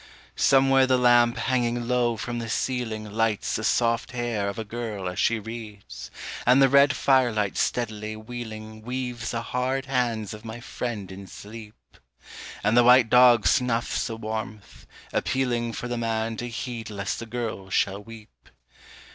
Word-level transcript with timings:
_)Somewhere 0.39 0.87
the 0.87 0.97
lamp 0.97 1.37
hanging 1.37 1.87
low 1.87 2.17
from 2.17 2.39
the 2.39 2.49
ceiling 2.49 3.03
Lights 3.11 3.55
the 3.55 3.63
soft 3.63 4.13
hair 4.13 4.49
of 4.49 4.57
a 4.57 4.63
girl 4.63 5.07
as 5.07 5.19
she 5.19 5.37
reads, 5.37 6.09
And 6.43 6.59
the 6.59 6.69
red 6.69 6.95
firelight 6.95 7.55
steadily 7.55 8.15
wheeling 8.15 8.81
Weaves 8.81 9.29
the 9.29 9.43
hard 9.43 9.85
hands 9.85 10.33
of 10.33 10.43
my 10.43 10.59
friend 10.59 11.11
in 11.11 11.27
sleep. 11.27 11.99
And 12.63 12.75
the 12.75 12.83
white 12.83 13.11
dog 13.11 13.45
snuffs 13.45 14.07
the 14.07 14.17
warmth, 14.17 14.87
appealing 15.13 15.73
For 15.73 15.87
the 15.87 15.99
man 15.99 16.35
to 16.37 16.49
heed 16.49 16.89
lest 16.89 17.19
the 17.19 17.27
girl 17.27 17.69
shall 17.69 18.01
weep. 18.03 18.49